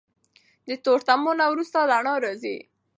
[0.67, 2.57] د تورتمونو نه وروسته رڼا راځي.